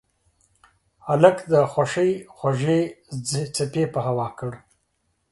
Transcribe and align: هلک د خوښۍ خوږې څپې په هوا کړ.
هلک 1.07 1.37
د 1.51 1.53
خوښۍ 1.71 2.11
خوږې 2.35 2.81
څپې 3.55 3.83
په 3.93 3.99
هوا 4.07 4.27
کړ. 4.37 4.51